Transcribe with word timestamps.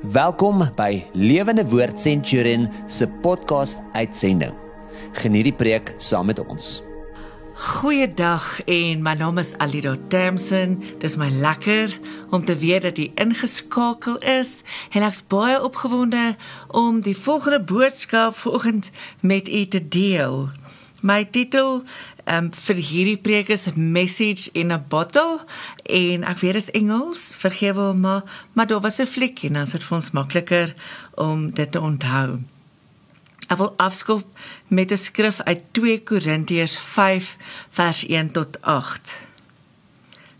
Welkom 0.00 0.62
by 0.76 1.02
Lewende 1.12 1.60
Woord 1.68 2.00
Centurion 2.00 2.68
se 2.88 3.04
podcast 3.20 3.78
uitsending. 3.92 4.54
Geniet 5.12 5.44
die 5.44 5.52
preek 5.52 5.92
saam 6.00 6.30
met 6.32 6.40
ons. 6.40 6.78
Goeiedag 7.60 8.62
en 8.64 9.02
my 9.04 9.12
naam 9.20 9.36
is 9.42 9.52
Alida 9.60 9.92
Damson. 10.08 10.78
Dis 11.04 11.18
my 11.20 11.28
lekker 11.28 11.92
om 12.32 12.40
te 12.48 12.56
weet 12.56 12.88
dat 12.88 12.96
jy 12.96 13.10
ingeskakel 13.20 14.16
is. 14.24 14.62
En 14.96 15.04
ek's 15.04 15.20
baie 15.28 15.60
opgewonde 15.60 16.30
om 16.72 17.04
die 17.04 17.16
volgende 17.16 17.60
boodskap 17.60 18.40
vanoggend 18.40 18.88
met 19.20 19.52
u 19.52 19.66
te 19.68 19.84
deel. 19.84 20.48
My 21.04 21.26
titel 21.28 21.82
um, 22.30 22.50
vir 22.52 22.78
hierdie 22.78 23.18
preek 23.18 23.50
is 23.50 23.66
Message 23.74 24.50
in 24.52 24.70
a 24.70 24.78
Bottle 24.78 25.40
en 25.84 26.24
ek 26.28 26.42
weet 26.42 26.58
dit 26.58 26.62
is 26.62 26.72
Engels, 26.78 27.30
vergewe 27.40 27.90
maar, 27.94 28.22
maar 28.54 28.66
daar 28.70 28.80
was 28.80 29.00
'n 29.00 29.06
fliek 29.06 29.42
en 29.42 29.52
dan 29.52 29.62
is 29.62 29.74
dit 29.76 29.84
vir 29.84 29.96
ons 29.96 30.10
makliker 30.10 30.74
om 31.14 31.50
dit 31.50 31.72
te 31.72 31.80
onthou. 31.80 32.40
Ek 33.48 33.58
wil 33.58 33.74
afskop 33.76 34.26
met 34.68 34.92
'n 34.92 34.96
skrif 34.96 35.40
uit 35.40 35.62
2 35.72 36.02
Korintiërs 36.02 36.78
5 36.78 37.36
vers 37.70 38.04
1 38.06 38.30
tot 38.30 38.62
8. 38.62 39.26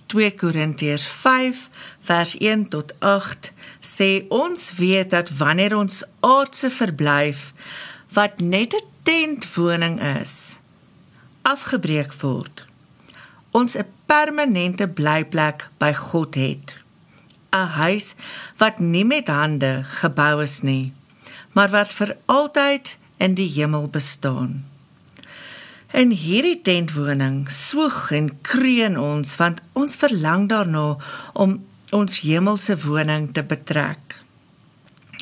2 0.07 0.35
Korintiërs 0.35 1.07
5 1.07 1.69
vers 2.01 2.37
1 2.39 2.69
tot 2.69 2.95
8 3.01 3.53
sê 3.81 4.25
ons 4.29 4.73
weet 4.77 5.11
dat 5.11 5.31
wanneer 5.31 5.77
ons 5.77 6.03
aardse 6.21 6.71
verblyf 6.71 7.53
wat 8.13 8.41
net 8.41 8.75
'n 8.75 8.87
tentwoning 9.03 10.01
is 10.21 10.60
afgebreek 11.43 12.13
word 12.23 12.65
ons 13.51 13.77
'n 13.77 13.87
permanente 14.07 14.89
blyplek 14.89 15.69
by 15.79 15.93
God 15.93 16.35
het 16.35 16.75
'n 17.53 17.69
huis 17.83 18.15
wat 18.59 18.79
nie 18.79 19.05
met 19.05 19.27
hande 19.29 19.85
gebou 19.85 20.43
is 20.43 20.63
nie 20.63 20.93
maar 21.53 21.71
wat 21.71 21.93
vir 21.93 22.17
altyd 22.31 22.97
in 23.21 23.35
die 23.35 23.49
hemel 23.53 23.89
bestaan. 23.93 24.65
In 25.91 26.13
hierdie 26.15 26.61
tentwoning 26.63 27.49
swoeg 27.51 28.13
en 28.15 28.31
kreun 28.47 28.99
ons 28.99 29.35
want 29.41 29.63
ons 29.75 29.99
verlang 29.99 30.47
daarna 30.51 30.95
om 31.35 31.59
ons 31.91 32.21
hemelse 32.23 32.77
woning 32.85 33.33
te 33.35 33.43
betrek. 33.43 34.21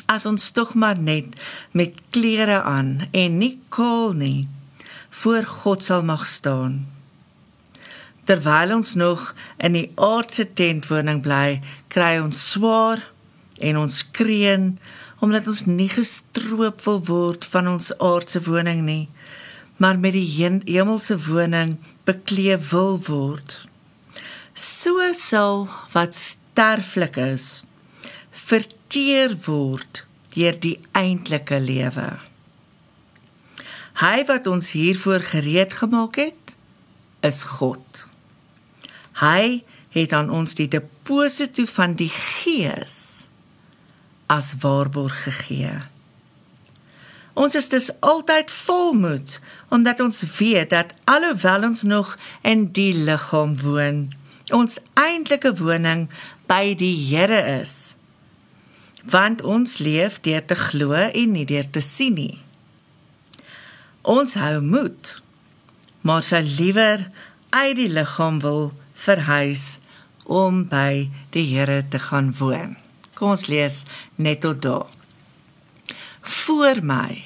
As 0.05 0.25
ons 0.29 0.51
tog 0.53 0.75
maar 0.77 0.97
net 0.97 1.33
met 1.71 1.97
klere 2.13 2.61
aan 2.61 3.09
en 3.11 3.37
nie 3.41 3.55
kaal 3.73 4.13
nie 4.13 4.47
voor 5.19 5.43
God 5.43 5.83
sal 5.83 6.03
mag 6.03 6.25
staan. 6.25 6.87
Terwyl 8.23 8.75
ons 8.75 8.93
nog 8.93 9.33
in 9.57 9.73
die 9.75 9.89
aardse 9.95 10.45
tentwoning 10.53 11.19
bly, 11.25 11.59
kry 11.91 12.19
ons 12.21 12.39
swaar 12.51 13.01
en 13.59 13.79
ons 13.81 13.95
kreun 14.15 14.77
omdat 15.19 15.49
ons 15.51 15.65
nie 15.67 15.89
gestroop 15.91 16.85
wil 16.85 17.01
word 17.09 17.47
van 17.51 17.67
ons 17.73 17.89
aardse 17.97 18.39
woning 18.45 18.85
nie, 18.85 19.09
maar 19.81 19.99
met 19.99 20.15
die 20.15 20.27
hemelse 20.69 21.17
woning 21.25 21.75
bekleed 22.07 22.63
wil 22.71 22.95
word. 23.09 23.57
So 24.55 25.11
sal 25.15 25.67
wat 25.95 26.15
sterflik 26.15 27.19
is 27.19 27.65
verteer 28.49 29.35
word 29.45 30.05
deur 30.33 30.55
die 30.63 30.77
eintlike 30.95 31.59
lewe. 31.59 32.28
Hy 33.99 34.23
wat 34.29 34.47
ons 34.47 34.71
hiervoor 34.71 35.19
gereed 35.19 35.73
gemaak 35.75 36.15
het, 36.15 36.55
is 37.19 37.43
God. 37.43 38.05
Hy 39.19 39.63
het 39.91 40.13
aan 40.15 40.29
ons 40.31 40.55
die 40.55 40.69
deposito 40.71 41.65
van 41.67 41.97
die 41.99 42.11
Gees 42.13 43.27
as 44.31 44.53
waarborg 44.61 45.23
gegee. 45.25 45.73
Ons 47.39 47.55
is 47.59 47.67
dus 47.71 47.89
altyd 47.99 48.51
volmoed 48.51 49.39
omdat 49.67 49.99
ons 49.99 50.23
weet 50.37 50.71
dat 50.71 50.95
alhoewel 51.03 51.67
ons 51.67 51.83
nog 51.83 52.15
in 52.41 52.69
die 52.71 52.93
liggaam 52.93 53.59
woon, 53.59 54.11
ons 54.55 54.79
eintlike 54.93 55.57
woning 55.59 56.07
by 56.47 56.75
die 56.79 56.95
Here 57.09 57.43
is. 57.59 57.95
Want 59.03 59.41
ons 59.43 59.79
leef 59.83 60.21
deur 60.23 60.45
te 60.45 60.55
glo 60.55 60.95
en 60.95 61.35
nie 61.35 61.47
deur 61.47 61.67
te 61.67 61.83
sien 61.83 62.15
nie. 62.15 62.37
Ons 64.09 64.33
hou 64.41 64.57
moed, 64.65 65.09
maar 66.01 66.23
sal 66.25 66.47
liewer 66.57 67.03
uit 67.53 67.75
die 67.77 67.89
liggaam 67.93 68.39
wil 68.41 68.71
verhuis 68.97 69.77
om 70.25 70.63
by 70.71 71.11
die 71.35 71.43
Here 71.51 71.83
te 71.93 71.99
gaan 72.01 72.31
woon. 72.39 72.73
Kom 73.13 73.35
ons 73.35 73.45
lees 73.51 73.83
net 74.17 74.41
tot 74.41 74.63
daar. 74.65 74.87
Voor 76.21 76.81
my 76.81 77.21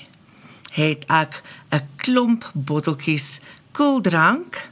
het 0.76 1.06
ek 1.08 1.40
'n 1.72 1.88
klomp 1.96 2.52
botteltjies 2.54 3.40
koeldrank 3.72 4.68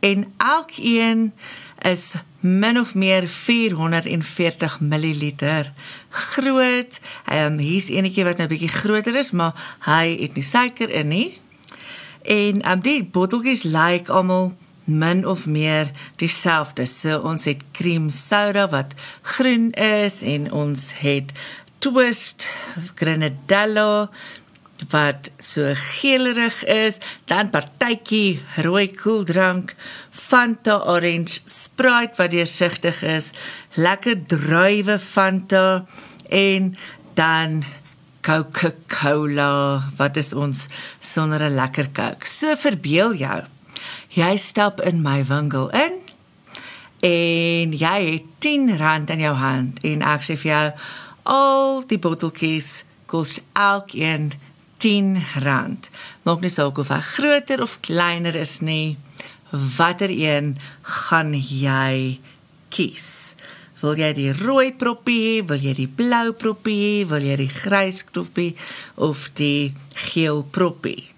en 0.00 0.32
elkeen 0.38 1.32
is 1.78 2.14
min 2.40 2.78
of 2.78 2.94
meer 2.94 3.28
440 3.28 4.80
ml 4.80 5.32
groot. 6.10 7.00
Ehm 7.26 7.52
um, 7.52 7.58
hier's 7.58 7.88
enetjie 7.88 8.24
wat 8.24 8.36
nou 8.36 8.48
bietjie 8.48 8.68
groter 8.68 9.14
is, 9.14 9.30
maar 9.30 9.78
hy 9.78 10.16
het 10.20 10.34
nie 10.34 10.42
suiker 10.42 10.90
in 10.90 11.08
nie. 11.08 11.41
En 12.22 12.62
um, 12.70 12.80
die 12.80 13.02
botteltjies 13.04 13.62
lyk 13.62 13.74
like 13.76 14.12
almal 14.12 14.52
min 14.84 15.26
of 15.26 15.46
meer 15.46 15.90
dieselfde. 16.16 16.86
So 16.86 17.20
ons 17.22 17.44
het 17.44 17.62
cream 17.72 18.08
soda 18.10 18.68
wat 18.68 18.94
groen 19.22 19.70
is 19.78 20.22
en 20.22 20.50
ons 20.52 20.92
het 21.02 21.32
twist 21.82 22.46
grenadella 22.94 24.10
wat 24.90 25.30
so 25.38 25.70
geelerig 25.78 26.64
is, 26.64 26.98
dan 27.30 27.52
partytjie 27.54 28.40
rooi 28.64 28.88
koeldrank, 28.90 29.76
Fanta 30.10 30.80
orange, 30.90 31.38
Sprite 31.46 32.18
wat 32.18 32.32
deursigtig 32.34 33.02
is, 33.06 33.30
lekker 33.78 34.18
druiwe 34.26 34.98
Fanta 34.98 35.84
en 36.28 36.74
dan 37.14 37.62
Coca-Cola 38.22 39.82
wat 39.96 40.16
is 40.16 40.32
ons 40.32 40.68
sonder 41.00 41.42
'n 41.42 41.54
lekker 41.54 41.92
Coke. 41.92 42.26
So 42.26 42.56
verbeel 42.56 43.14
jou 43.14 43.42
Jy 44.12 44.36
stap 44.36 44.80
in 44.84 45.00
my 45.02 45.22
winkel 45.24 45.70
in 45.72 45.98
en 47.02 47.72
jy 47.74 47.98
het 48.04 48.26
10 48.44 48.76
rand 48.78 49.10
in 49.10 49.22
jou 49.24 49.32
hand 49.40 49.80
en 49.88 50.04
ek 50.06 50.26
sê 50.26 50.36
vir 50.38 50.50
jou 50.50 50.66
al 51.32 51.80
die 51.90 51.98
botteltjies 52.02 52.82
kos 53.10 53.38
elkeen 53.58 54.32
10 54.84 55.16
rand. 55.46 55.88
Maak 56.28 56.44
nie 56.44 56.52
saak 56.52 56.78
of 56.78 56.92
hy 56.92 57.00
groter 57.08 57.62
of 57.64 57.78
kleiner 57.86 58.36
is 58.36 58.60
nie. 58.60 58.98
Watter 59.50 60.12
een 60.12 60.56
gaan 61.06 61.34
jy 61.34 62.20
kies? 62.68 63.31
Wil 63.82 63.98
jy 63.98 64.12
die 64.14 64.30
rooi 64.30 64.70
proppie, 64.78 65.42
wil 65.42 65.58
jy 65.58 65.72
die 65.74 65.88
blou 65.90 66.30
proppie, 66.38 67.02
wil 67.10 67.24
jy 67.26 67.40
die 67.40 67.50
grys 67.50 68.04
proppie 68.06 68.52
of 68.94 69.26
die 69.34 69.74
geel 70.12 70.44
proppie? 70.54 71.08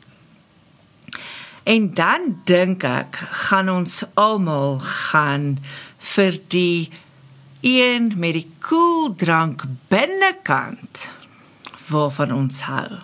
En 1.69 1.91
dan 1.97 2.41
dink 2.49 2.85
ek 2.89 3.21
gaan 3.45 3.69
ons 3.73 4.01
almal 4.21 4.79
gaan 4.81 5.59
vir 6.15 6.41
die 6.53 6.89
een 7.65 8.13
met 8.21 8.37
die 8.37 8.49
koeldrank 8.65 9.65
binnekant 9.93 11.09
waarvan 11.93 12.33
ons 12.33 12.65
hou. 12.65 13.01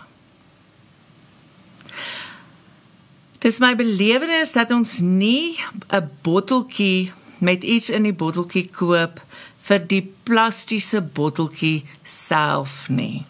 Dis 3.41 3.61
my 3.61 3.73
belewenis 3.77 4.53
dat 4.57 4.73
ons 4.73 4.99
nie 5.01 5.57
'n 5.93 6.11
botteltjie 6.25 7.13
met 7.39 7.65
iets 7.65 7.89
in 7.89 8.03
die 8.03 8.17
botteltjie 8.17 8.69
koop 8.69 9.21
vir 9.71 9.87
die 9.95 10.03
plastiese 10.27 11.01
botteltjie 11.01 11.85
self 12.05 12.89
nie 12.91 13.25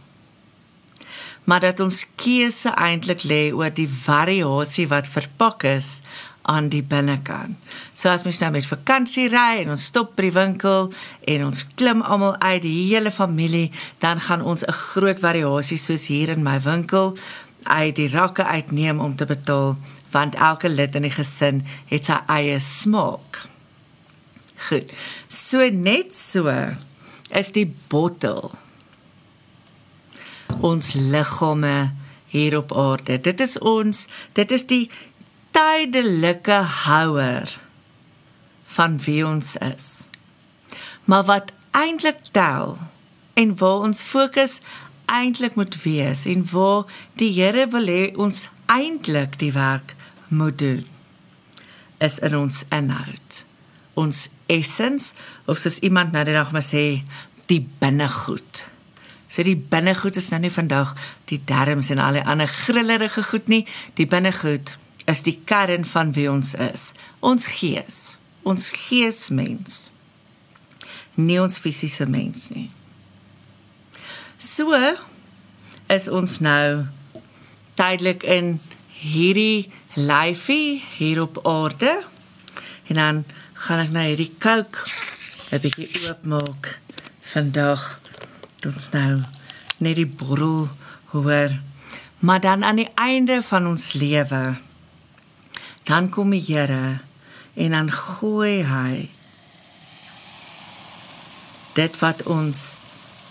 maar 1.51 1.61
dat 1.61 1.81
ons 1.81 2.05
keuse 2.15 2.71
eintlik 2.79 3.25
lê 3.27 3.49
oor 3.51 3.73
die 3.75 3.89
variasie 3.91 4.87
wat 4.87 5.09
verpak 5.11 5.65
is 5.67 5.99
aan 6.43 6.69
die 6.71 6.83
binnekant. 6.87 7.59
So 7.95 8.09
as 8.09 8.23
mens 8.25 8.39
nou 8.39 8.53
met 8.55 8.67
vakansie 8.67 9.27
ry 9.33 9.65
en 9.65 9.73
ons 9.75 9.89
stop 9.91 10.15
by 10.17 10.29
die 10.29 10.37
winkel 10.37 10.93
en 11.33 11.47
ons 11.49 11.65
klim 11.75 12.05
almal 12.07 12.39
uit 12.39 12.63
die 12.65 12.77
hele 12.93 13.11
familie, 13.11 13.73
dan 13.99 14.23
gaan 14.29 14.47
ons 14.47 14.63
'n 14.63 14.73
groot 14.73 15.19
variasie 15.19 15.79
soos 15.79 16.07
hier 16.07 16.31
in 16.31 16.43
my 16.43 16.61
winkel 16.61 17.17
uit 17.65 17.97
die 17.97 18.09
rakke 18.09 18.45
uitneem 18.45 19.01
om 19.01 19.17
te 19.17 19.27
betaal 19.27 19.77
want 20.11 20.35
elke 20.35 20.69
lid 20.69 20.95
in 20.95 21.03
die 21.03 21.17
gesin 21.19 21.67
het 21.87 22.05
sy 22.05 22.19
eie 22.27 22.59
smaak. 22.59 23.50
Goed. 24.69 24.93
So 25.29 25.69
net 25.71 26.15
so 26.15 26.51
is 27.31 27.53
die 27.57 27.69
bottel 27.89 28.51
ons 30.61 30.93
liggame 30.95 31.93
hier 32.31 32.57
op 32.59 32.73
aarde. 32.77 33.19
Dit 33.23 33.41
is 33.41 33.57
ons, 33.59 34.05
dit 34.37 34.51
is 34.51 34.67
die 34.69 34.85
tydelike 35.57 36.61
houer 36.85 37.57
van 38.77 38.99
wie 39.07 39.23
ons 39.27 39.57
is. 39.65 39.89
Maar 41.05 41.25
wat 41.31 41.53
eintlik 41.75 42.31
tel 42.37 42.77
en 43.35 43.57
waar 43.59 43.87
ons 43.89 44.03
fokus 44.03 44.61
eintlik 45.11 45.57
moet 45.59 45.75
wees 45.83 46.27
en 46.31 46.45
waar 46.53 46.87
die 47.19 47.33
Here 47.35 47.67
wil 47.73 47.91
hê 47.91 48.03
ons 48.15 48.47
eintlik 48.71 49.39
die 49.43 49.53
werk 49.57 49.97
moet 50.29 50.59
doen 50.59 50.85
is 51.99 52.19
in 52.23 52.37
ons 52.37 52.63
inhoud 52.71 53.45
ons 53.95 54.29
essens 54.51 55.13
of 55.47 55.59
soos 55.59 55.79
iemand 55.87 56.13
nou 56.13 56.25
die 56.25 56.37
dag 56.37 56.53
maar 56.53 56.65
sê 56.65 57.03
die 57.51 57.63
binnegoed. 57.83 58.65
Sê 59.31 59.45
die 59.47 59.59
binnegoed 59.59 60.19
is 60.19 60.31
nou 60.33 60.41
nie 60.43 60.53
vandag 60.55 60.95
die 61.31 61.41
darmes 61.47 61.91
en 61.91 62.03
al 62.03 62.19
die 62.19 62.27
ander 62.27 62.51
grillerige 62.51 63.23
goed 63.31 63.51
nie. 63.51 63.63
Die 63.99 64.07
binnegoed 64.11 64.77
is 65.11 65.23
die 65.27 65.39
kern 65.45 65.87
van 65.87 66.13
wie 66.15 66.31
ons 66.31 66.55
is. 66.55 66.91
Ons 67.21 67.47
gees. 67.59 68.01
Ons 68.43 68.71
geesmens. 68.75 69.87
Nie 71.15 71.41
ons 71.43 71.59
fisiese 71.59 72.07
mens 72.11 72.49
nie. 72.55 72.71
So 74.41 74.75
is 75.91 76.09
ons 76.09 76.39
nou 76.41 76.87
tydelik 77.79 78.23
in 78.23 78.59
hierdie 79.01 79.71
lyfie 79.95 80.81
hier 80.97 81.23
op 81.23 81.43
aarde. 81.47 82.01
En 82.87 82.95
dan 82.95 83.25
gaan 83.61 83.85
ek 83.85 83.93
nou 83.93 84.07
hierdie 84.09 84.33
kook 84.41 84.89
'n 85.53 85.61
bietjie 85.61 85.91
oopmaak. 86.09 86.79
Vandag 87.33 88.01
ons 88.67 88.91
nou 88.93 89.23
net 89.79 89.97
die 89.97 90.07
borrel 90.07 90.69
hoor. 91.13 91.53
Maar 92.19 92.41
dan 92.41 92.65
aan 92.65 92.77
die 92.77 92.93
einde 92.95 93.43
van 93.43 93.67
ons 93.67 93.93
lewe 93.93 94.57
dan 95.85 96.11
kom 96.11 96.31
die 96.31 96.45
Here 96.45 97.01
en 97.55 97.71
dan 97.71 97.89
gooi 97.91 98.63
hy 98.63 99.09
dit 101.75 101.97
wat 101.99 102.23
ons 102.31 102.77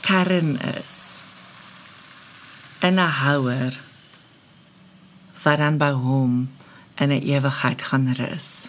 kern 0.01 0.57
is 0.75 1.23
in 2.81 2.99
'n 2.99 3.13
houer 3.23 3.79
wat 5.43 5.57
dan 5.57 5.77
by 5.77 5.91
hom 5.91 6.49
in 6.99 7.09
'n 7.11 7.23
ewigheid 7.23 7.81
gaan 7.81 8.13
rus. 8.13 8.67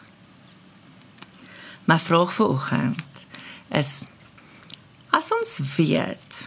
My 1.90 1.98
vraag 1.98 2.32
vir 2.36 2.52
oggend 2.54 3.24
is 3.74 3.92
as 5.10 5.30
ons 5.34 5.56
weet 5.76 6.42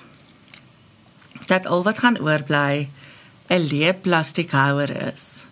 dat 1.49 1.67
al 1.67 1.83
wat 1.83 1.99
gaan 1.99 2.19
oorbly 2.23 2.87
'n 3.51 3.63
leë 3.71 3.93
plastiekhouer 4.05 4.91
is 5.13 5.43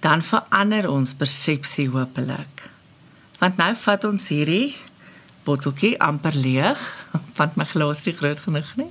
dan 0.00 0.22
verander 0.22 0.86
ons 0.90 1.14
persepsie 1.14 1.88
hopelik. 1.90 2.70
Want 3.38 3.58
nou 3.58 3.72
vat 3.82 4.04
ons 4.08 4.28
hierdie 4.30 4.76
botteltjie 5.46 5.96
amper 6.04 6.36
leeg, 6.36 6.80
want 7.38 7.56
my 7.58 7.66
glas 7.68 8.04
is 8.06 8.18
groot 8.18 8.40
genoeg 8.44 8.74
nie. 8.80 8.90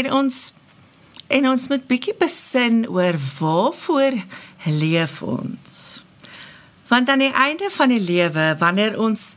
En 0.00 0.12
ons 0.22 0.42
en 1.34 1.48
ons 1.48 1.68
moet 1.70 1.86
bietjie 1.88 2.14
besin 2.20 2.84
oor 2.92 3.16
waarvoor 3.38 4.18
leef 4.68 5.22
ons. 5.24 5.73
Want 6.94 7.08
aan 7.08 7.18
die 7.18 7.32
einde 7.32 7.68
van 7.70 7.88
die 7.88 8.00
lewe, 8.00 8.54
wanneer 8.58 9.00
ons 9.00 9.32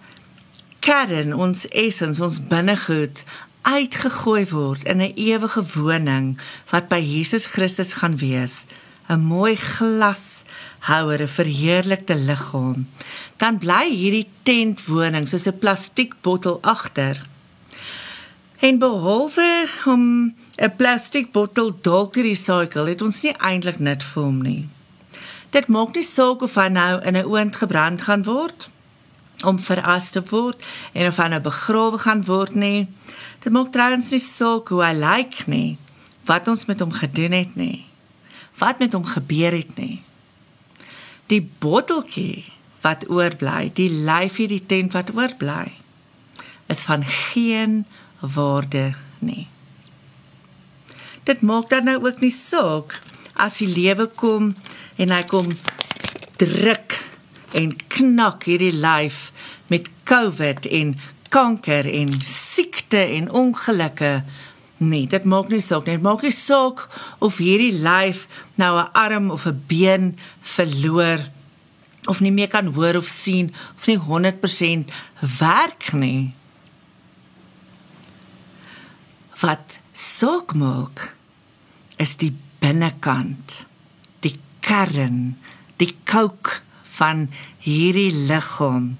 kern, 0.80 1.32
ons 1.34 1.64
essens, 1.68 2.20
ons 2.22 2.36
binnegoed 2.52 3.24
uitgegooi 3.66 4.44
word 4.52 4.84
in 4.86 5.02
'n 5.02 5.16
ewige 5.16 5.64
woning 5.74 6.38
wat 6.70 6.86
by 6.88 7.02
Jesus 7.02 7.46
Christus 7.46 7.94
gaan 7.94 8.18
wees, 8.18 8.66
'n 9.10 9.20
mooi 9.20 9.56
glashouer, 9.56 11.22
'n 11.22 11.36
verheerlikte 11.40 12.16
liggaam, 12.16 12.88
dan 13.38 13.58
bly 13.58 13.90
hierdie 13.90 14.30
tentwoning 14.44 15.28
soos 15.28 15.48
'n 15.48 15.58
plastiekbottel 15.58 16.58
agter. 16.62 17.26
En 18.60 18.78
behalwe 18.78 19.68
om 19.86 20.36
'n 20.56 20.76
plastiekbottel 20.76 21.78
dalk 21.82 22.14
te 22.14 22.22
recycle, 22.22 22.90
het 22.90 23.02
ons 23.02 23.22
nie 23.22 23.34
eintlik 23.34 23.80
nut 23.80 24.04
vir 24.04 24.24
hom 24.24 24.42
nie. 24.42 24.68
Dit 25.50 25.68
maak 25.68 25.96
nie 25.96 26.04
saak 26.04 26.42
of 26.42 26.56
hy 26.56 26.68
nou 26.68 27.02
in 27.02 27.16
'n 27.16 27.26
oond 27.26 27.56
gebrand 27.56 28.02
gaan 28.02 28.24
word 28.24 28.70
om 29.44 29.60
veras 29.60 30.12
te 30.12 30.22
word 30.22 30.64
en 30.94 31.08
of 31.08 31.18
hy 31.18 31.28
nou 31.28 31.42
begrawe 31.42 31.98
gaan 31.98 32.24
word 32.26 32.56
nie. 32.56 32.88
Dit 33.44 33.54
maak 33.54 33.72
trouens 33.72 34.10
nie 34.12 34.20
saak 34.20 34.68
hoe 34.68 34.84
hy 34.84 34.94
lyk 34.94 35.48
nie, 35.48 35.78
wat 36.26 36.48
ons 36.48 36.66
met 36.66 36.80
hom 36.80 36.92
gedoen 36.92 37.32
het 37.32 37.56
nie 37.56 37.88
wat 38.58 38.80
met 38.80 38.94
hom 38.94 39.06
gebeur 39.06 39.54
het 39.54 39.76
nie. 39.78 40.02
Die 41.30 41.42
botteltjie 41.60 42.46
wat 42.82 43.06
oorbly, 43.10 43.70
die 43.74 43.90
lyfie 43.92 44.48
die 44.50 44.64
tent 44.66 44.96
wat 44.98 45.12
oorbly, 45.16 45.74
is 46.72 46.86
van 46.88 47.04
geen 47.06 47.84
waarde 48.20 48.94
nie. 49.20 49.48
Dit 51.28 51.44
maak 51.44 51.70
dan 51.70 51.90
nou 51.90 52.00
ook 52.06 52.22
nie 52.24 52.34
saak 52.34 53.00
as 53.38 53.60
die 53.62 53.70
lewe 53.70 54.08
kom 54.08 54.56
en 54.98 55.14
hy 55.14 55.24
kom 55.30 55.52
druk 56.42 56.98
en 57.58 57.76
knak 57.94 58.44
hierdie 58.50 58.74
lyf 58.76 59.32
met 59.72 59.90
COVID 60.10 60.68
en 60.80 60.98
kanker 61.30 61.88
en 61.90 62.12
siekte 62.26 63.02
en 63.18 63.32
ongelukke 63.32 64.22
Nee, 64.78 65.08
dit 65.10 65.24
maak 65.26 65.48
nie 65.50 65.62
saak 65.62 65.88
nie. 65.88 65.96
Dit 65.98 66.04
maak 66.06 66.22
nie 66.22 66.34
saak 66.34 66.84
of 67.26 67.40
hierdie 67.42 67.74
lyf 67.82 68.28
nou 68.62 68.78
'n 68.78 68.92
arm 68.94 69.32
of 69.32 69.48
'n 69.48 69.64
been 69.68 70.18
verloor 70.42 71.18
of 72.06 72.20
nie 72.20 72.32
meer 72.32 72.48
kan 72.48 72.74
hoor 72.74 72.96
of 72.96 73.08
sien 73.08 73.54
of 73.78 73.88
nie 73.88 73.98
100% 73.98 74.92
werk 75.40 75.94
nie. 75.94 76.34
Wat 79.42 79.80
saak 79.94 80.54
maak 80.54 81.16
is 81.98 82.16
die 82.16 82.36
binnekant, 82.60 83.66
kern, 84.68 85.38
die 85.80 85.94
kook 86.10 86.58
van 86.98 87.28
hierdie 87.64 88.12
liggaam 88.28 88.98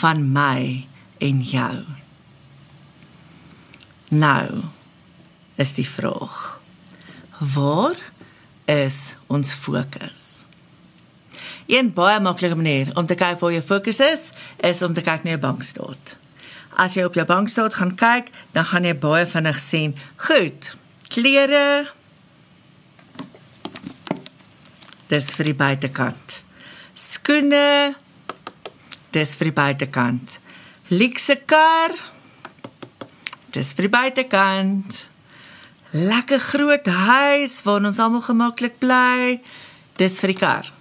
van 0.00 0.24
my 0.32 0.86
en 1.22 1.42
jou. 1.44 1.84
Nou 4.12 4.62
is 5.60 5.74
die 5.76 5.88
vraag. 5.88 6.60
Waar 7.54 7.98
is 8.70 9.14
ons 9.26 9.52
fokus? 9.52 10.42
Een 11.70 11.92
baie 11.94 12.20
maklike 12.20 12.56
manier 12.58 12.90
om 12.98 13.06
te 13.06 13.16
kyk 13.18 13.40
waar 13.40 13.54
jou 13.54 13.62
fokus 13.64 14.00
is, 14.02 14.30
is 14.60 14.82
om 14.82 14.94
te 14.94 15.04
kyk 15.04 15.24
na 15.24 15.36
jou 15.36 15.42
bankstaat. 15.44 16.16
As 16.72 16.96
jy 16.96 17.04
op 17.06 17.16
jou 17.16 17.24
bankstaat 17.28 17.76
gaan 17.78 17.94
kyk, 18.00 18.32
dan 18.56 18.68
gaan 18.70 18.88
jy 18.88 18.94
baie 18.98 19.26
vinnig 19.28 19.58
sien, 19.60 19.96
goed, 20.28 20.72
klere 21.12 21.92
Dis 25.12 25.28
vir 25.36 25.50
die 25.50 25.58
buitekant. 25.58 26.38
Skoene 26.96 27.92
Dis 29.12 29.34
vir 29.36 29.50
die 29.50 29.56
buitekant. 29.58 30.38
Luxe 30.88 31.36
kar 31.44 31.92
Dis 33.52 33.74
vir 33.76 33.90
die 33.90 33.92
buitekant 33.92 35.02
lekker 35.92 36.40
groot 36.40 36.86
huis 36.88 37.58
waar 37.66 37.84
ons 37.84 38.00
almal 38.00 38.24
gemaklik 38.24 38.78
bly. 38.80 39.42
Dis 40.00 40.16
vir 40.22 40.32
die 40.32 40.38
kar. 40.40 40.72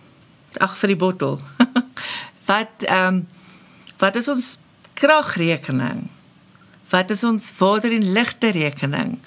Ag 0.64 0.78
vir 0.80 0.94
die 0.94 1.00
bottel. 1.04 1.40
wat 2.50 2.88
ehm 2.88 3.22
um, 3.22 3.22
wat 4.02 4.16
is 4.18 4.32
ons 4.32 4.46
kragrekening? 4.98 6.08
Wat 6.90 7.12
is 7.12 7.22
ons 7.28 7.52
water 7.60 7.92
en 7.94 8.08
ligte 8.16 8.50
rekening? 8.56 9.20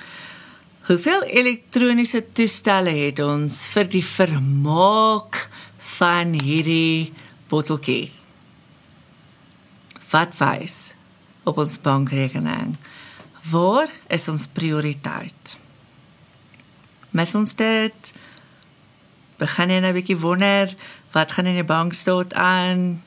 Hoeveel 0.85 1.23
elektroniese 1.23 2.21
toestelle 2.37 2.93
het 2.93 3.19
ons 3.25 3.63
vir 3.73 3.89
die 3.89 4.05
vermaak 4.05 5.47
van 5.97 6.37
hierdie 6.37 7.13
botteltjie? 7.49 8.13
Wat 10.13 10.37
wys 10.39 10.95
op 11.49 11.59
ons 11.59 11.81
bankrekening? 11.81 12.77
Waar 13.51 13.89
is 14.13 14.29
ons 14.29 14.45
prioriteit? 14.47 15.57
mis 17.15 17.35
ons 17.39 17.55
dit. 17.59 18.13
Begin 19.39 19.71
jy 19.71 19.81
nou 19.81 19.93
'n 19.93 19.99
bietjie 19.99 20.19
wonder 20.19 20.75
wat 21.15 21.33
gaan 21.33 21.47
in 21.47 21.61
die 21.63 21.71
bank 21.75 21.95
staan 21.95 22.35
aan? 22.35 23.03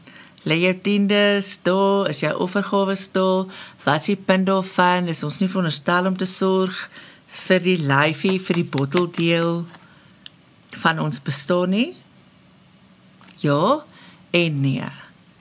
Lê 0.46 0.56
jy 0.64 0.74
tiendes, 0.82 1.60
do, 1.64 2.04
is 2.04 2.22
jy 2.22 2.32
offergawe 2.32 2.96
stil? 2.96 3.52
Wat 3.84 4.08
is 4.08 4.16
punt 4.26 4.46
daarvan? 4.46 5.08
Is 5.08 5.24
ons 5.24 5.40
nie 5.40 5.50
veronderstel 5.50 6.06
om 6.06 6.16
te 6.16 6.26
sorg 6.26 6.90
vir 7.48 7.64
die 7.64 7.78
lyfie, 7.80 8.38
vir 8.42 8.60
die 8.60 8.68
botteldeel 8.68 9.66
van 10.84 11.00
ons 11.00 11.22
bestaan 11.24 11.74
nie? 11.76 11.92
Ja 13.42 13.84
en 14.36 14.62
nee. 14.62 14.90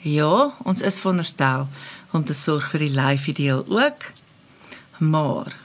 Ja, 0.07 0.53
ons 0.62 0.85
is 0.87 1.00
veronderstel 1.03 1.67
om 2.15 2.25
te 2.25 2.37
sorg 2.37 2.69
vir 2.73 2.87
die 2.87 2.95
lyfie 2.95 3.35
deel 3.35 3.65
ook. 3.67 4.11
Maar 5.03 5.57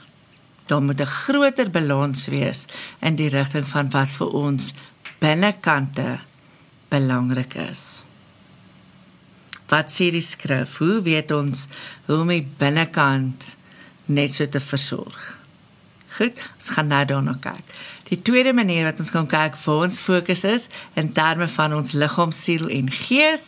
daar 0.66 0.82
moet 0.82 1.00
'n 1.00 1.14
groter 1.22 1.70
balans 1.70 2.26
wees 2.26 2.64
in 3.00 3.16
die 3.16 3.28
rigting 3.28 3.68
van 3.68 3.90
wat 3.90 4.10
vir 4.10 4.28
ons 4.28 4.72
binnekante 5.18 6.18
belangrik 6.88 7.54
is. 7.54 8.02
Wat 9.68 9.90
sê 9.90 10.10
die 10.10 10.20
skrif? 10.20 10.78
Hoe 10.78 11.02
weet 11.02 11.30
ons 11.30 11.66
hoe 12.06 12.20
om 12.20 12.28
die 12.28 12.48
binnekant 12.58 13.56
net 14.06 14.34
so 14.34 14.46
te 14.46 14.60
versorg. 14.60 15.38
Goed, 16.16 16.42
ons 16.58 16.68
gaan 16.76 16.90
nou 16.92 17.04
daarna 17.08 17.36
kyk. 17.40 17.76
Die 18.10 18.18
tweede 18.20 18.52
manier 18.52 18.84
wat 18.84 18.98
ons 19.00 19.12
kan 19.14 19.26
kyk 19.26 19.54
waar 19.64 19.86
ons 19.86 20.00
fokus 20.04 20.44
is 20.44 20.66
in 21.00 21.12
terme 21.16 21.48
van 21.48 21.72
ons 21.72 21.94
liggaam, 21.96 22.34
siel 22.36 22.68
en 22.68 22.90
gees 22.92 23.46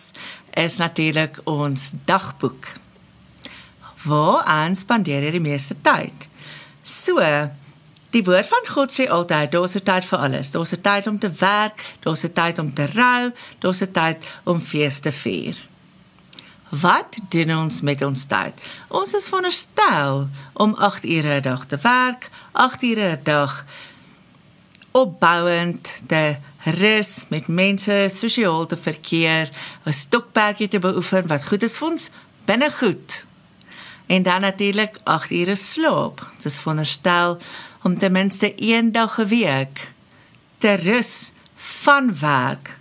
is 0.56 0.78
natuurlik 0.80 1.42
ons 1.50 1.90
dagboek. 2.08 2.70
Waar 4.04 4.44
aan 4.48 4.76
spandeer 4.76 5.26
jy 5.26 5.34
die 5.36 5.44
meeste 5.44 5.76
tyd? 5.84 6.28
So, 6.84 7.20
die 8.16 8.24
woord 8.24 8.48
van 8.48 8.72
God 8.72 8.96
sê 8.96 9.08
altyd, 9.12 9.52
daar's 9.52 9.76
'n 9.76 9.84
tyd 9.84 10.04
vir 10.04 10.18
alles. 10.18 10.50
Daar's 10.50 10.72
'n 10.72 10.80
tyd 10.80 11.06
om 11.06 11.18
te 11.18 11.30
werk, 11.30 11.84
daar's 12.00 12.24
'n 12.24 12.32
tyd 12.32 12.58
om 12.58 12.74
te 12.74 12.86
rou, 12.86 13.32
daar's 13.58 13.82
'n 13.82 13.92
tyd 13.92 14.24
om 14.44 14.60
fees 14.60 15.00
te 15.00 15.12
vier. 15.12 15.73
Wat 16.80 17.16
doen 17.28 17.56
ons 17.56 17.80
met 17.80 18.02
ons 18.02 18.24
tyd? 18.26 18.60
Ons 18.88 19.12
is 19.14 19.26
veronderstel 19.30 20.24
om 20.52 20.74
8 20.74 21.04
ure 21.04 21.36
'n 21.38 21.42
dag 21.42 21.66
te 21.66 21.78
werk, 21.82 22.30
8 22.52 22.82
ure 22.82 23.10
'n 23.10 23.20
dag 23.22 23.64
opbouend 24.90 25.92
te 26.06 26.36
rus 26.64 27.24
met 27.28 27.46
mense 27.46 28.10
sosiaal 28.10 28.66
te 28.66 28.76
verkeer, 28.76 29.50
'n 29.84 29.92
stokperdjie 29.92 30.68
te 30.68 30.78
beoefen 30.78 31.26
wat 31.26 31.46
goed 31.46 31.62
is 31.62 31.76
vir 31.76 31.88
ons 31.88 32.10
binne 32.44 32.70
goed. 32.70 33.24
En 34.06 34.22
dan 34.22 34.40
natuurlik 34.40 34.96
8 35.04 35.30
ure 35.30 35.54
slaap. 35.54 36.26
Dit 36.36 36.44
is 36.44 36.58
veronderstel 36.58 37.38
om 37.82 37.98
ten 37.98 38.12
minste 38.12 38.52
een 38.56 38.92
dag 38.92 39.18
'n 39.18 39.26
week 39.26 39.92
te 40.58 40.74
rus 40.74 41.32
van 41.56 42.18
werk 42.18 42.78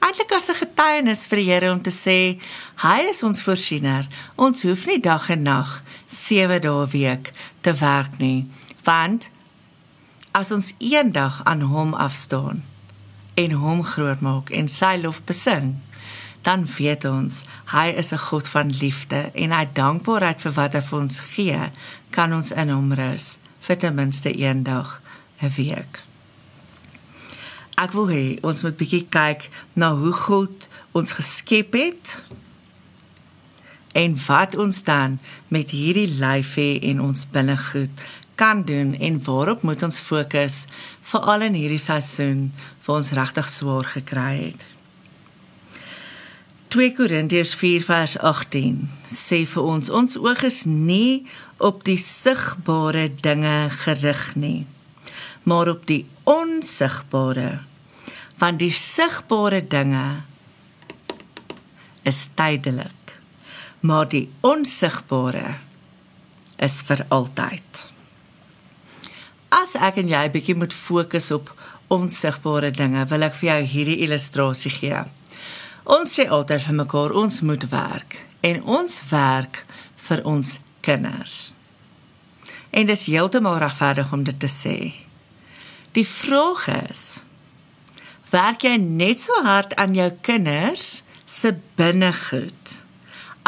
eintlik 0.00 0.32
as 0.32 0.48
'n 0.48 0.60
getuienis 0.62 1.26
vir 1.26 1.38
die 1.38 1.50
Here 1.50 1.72
om 1.72 1.82
te 1.82 1.90
sê 1.90 2.40
hy 2.76 2.98
is 3.10 3.22
ons 3.22 3.40
voorsiener. 3.40 4.06
Ons 4.36 4.62
hoef 4.62 4.86
nie 4.86 5.00
dag 5.00 5.30
en 5.30 5.42
nag 5.42 5.82
7 6.08 6.60
dae 6.60 6.86
week 6.86 7.32
te 7.60 7.72
werk 7.72 8.18
nie, 8.18 8.46
want 8.84 9.30
as 10.32 10.50
ons 10.50 10.72
eendag 10.78 11.40
aan 11.44 11.60
hom 11.60 11.94
afstaan 11.94 12.62
en 13.34 13.50
hom 13.50 13.82
grootmaak 13.82 14.50
en 14.50 14.68
sy 14.68 14.96
lof 15.02 15.22
besing, 15.24 15.76
dan 16.42 16.66
weet 16.78 17.04
ons 17.04 17.44
hy 17.74 17.88
is 17.88 18.12
'n 18.12 18.26
God 18.30 18.48
van 18.48 18.70
liefde 18.70 19.30
en 19.34 19.50
hy 19.50 19.66
dankbaarheid 19.72 20.40
vir 20.40 20.52
wat 20.52 20.72
hy 20.72 20.80
vir 20.80 20.98
ons 20.98 21.20
gee, 21.20 21.70
kan 22.10 22.32
ons 22.32 22.50
in 22.52 22.68
hom 22.68 22.92
rus 22.92 23.38
vir 23.60 23.76
ten 23.76 23.94
minste 23.94 24.30
eendag 24.32 25.00
'n 25.42 25.50
week 25.56 26.08
ek 27.78 27.94
wil 27.94 28.08
hê 28.10 28.24
ons 28.42 28.62
moet 28.66 28.76
bietjie 28.78 29.04
kyk 29.14 29.46
na 29.78 29.92
hoe 29.94 30.14
God 30.24 30.66
ons 30.98 31.14
geskep 31.14 31.76
het 31.78 32.16
en 33.98 34.16
wat 34.26 34.56
ons 34.58 34.80
dan 34.86 35.18
met 35.54 35.70
hierdie 35.74 36.08
lyf 36.18 36.56
hê 36.58 36.70
en 36.90 37.04
ons 37.08 37.26
binnegoed 37.34 38.02
kan 38.38 38.64
doen 38.66 38.94
en 38.94 39.20
waarop 39.26 39.62
moet 39.66 39.82
ons 39.82 40.00
fokus 40.10 40.64
veral 41.10 41.46
in 41.48 41.58
hierdie 41.58 41.82
seisoen 41.82 42.48
waar 42.86 43.00
ons 43.00 43.12
regtig 43.18 43.48
swaar 43.50 43.86
gekry 43.94 44.34
het. 44.48 44.66
2 46.74 46.92
Korintiërs 46.98 47.54
4 47.56 47.84
vers 47.86 48.16
18 48.18 48.82
sê 49.08 49.44
vir 49.48 49.70
ons 49.74 49.90
ons 50.00 50.18
oog 50.20 50.42
is 50.46 50.64
nie 50.68 51.24
op 51.64 51.86
die 51.86 51.98
sigbare 52.02 53.06
dinge 53.22 53.56
gerig 53.84 54.24
nie 54.36 54.66
maar 55.48 55.70
op 55.72 55.86
die 55.88 56.02
onsigbare 56.28 57.67
want 58.38 58.60
die 58.62 58.72
sigbare 58.74 59.60
dinge 59.66 60.06
is 62.08 62.28
tydelik 62.38 62.98
maar 63.80 64.08
die 64.08 64.28
onsigbare 64.40 65.54
is 66.56 66.80
vir 66.82 67.04
altyd. 67.14 67.84
As 69.54 69.76
ek 69.78 70.00
en 70.02 70.10
jy 70.10 70.24
bietjie 70.34 70.56
moet 70.58 70.74
fokus 70.74 71.30
op 71.34 71.52
onsigbare 71.94 72.72
dinge 72.74 73.04
wil 73.08 73.24
ek 73.28 73.36
vir 73.38 73.48
jou 73.52 73.60
hierdie 73.74 74.00
illustrasie 74.04 74.72
gee. 74.74 75.04
Ons 75.88 76.18
sê 76.18 76.26
altyd 76.28 76.66
vir 76.66 76.80
mekaar 76.82 77.14
ons 77.16 77.40
moet 77.40 77.64
werk 77.72 78.18
en 78.44 78.60
ons 78.62 78.98
werk 79.12 79.62
vir 80.08 80.24
ons 80.28 80.58
kinders. 80.84 81.54
En 82.70 82.86
dis 82.86 83.06
heeltemal 83.08 83.62
regverdig 83.62 84.12
om 84.12 84.26
dit 84.26 84.36
te 84.36 84.50
sê. 84.52 84.76
Die 85.96 86.04
vraag 86.04 86.66
is 86.90 87.02
werk 88.32 88.64
jy 88.66 88.76
net 88.76 89.20
so 89.22 89.42
hard 89.44 89.74
aan 89.76 89.94
jou 89.96 90.10
kinders 90.26 91.02
se 91.28 91.52
binnegoed 91.78 92.74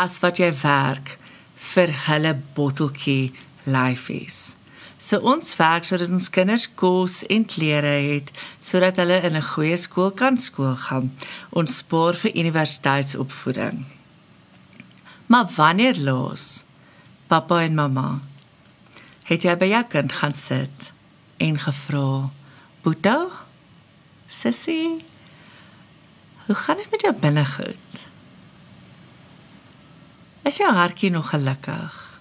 as 0.01 0.21
wat 0.23 0.41
jy 0.41 0.51
werk 0.63 1.17
vir 1.73 1.93
hulle 2.07 2.33
botteltjie 2.57 3.33
lyfies. 3.69 4.55
So 5.01 5.21
ons 5.25 5.55
werk 5.57 5.87
sodat 5.89 6.13
ons 6.13 6.29
kinders 6.33 6.67
kos 6.81 7.23
en 7.33 7.47
klere 7.49 7.95
het 8.11 8.33
sodat 8.61 9.01
hulle 9.01 9.21
in 9.27 9.37
'n 9.37 9.51
goeie 9.53 9.77
skool 9.77 10.11
kan 10.11 10.37
skool 10.37 10.77
gaan. 10.77 11.13
Ons 11.51 11.77
spaar 11.81 12.15
vir 12.15 12.37
universiteitsopvoeding. 12.37 13.85
Maar 15.27 15.47
wanneer 15.57 15.97
los? 15.99 16.63
Pappa 17.27 17.63
en 17.63 17.75
mamma. 17.75 18.21
Het 19.23 19.43
jy 19.43 19.57
by 19.57 19.67
jou 19.67 19.85
kind 19.85 20.13
gaan 20.13 20.35
sit 20.35 20.93
en 21.39 21.59
gevra: 21.59 22.31
"Boetie, 22.83 23.31
Sissie, 24.31 25.05
hoe 26.47 26.55
gaan 26.55 26.77
dit 26.77 26.91
met 26.91 27.01
jou 27.01 27.15
binnegoed? 27.15 28.07
Is 30.43 30.57
jou 30.57 30.71
hartjie 30.75 31.11
nog 31.11 31.33
gelukkig? 31.35 32.21